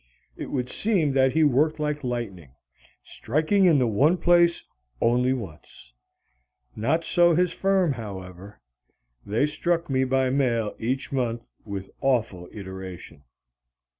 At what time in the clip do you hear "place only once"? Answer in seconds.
4.17-5.93